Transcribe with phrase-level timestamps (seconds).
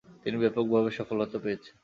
[0.23, 1.73] তিনি ব্যাপকভাবে সফলতা পেয়েছেন।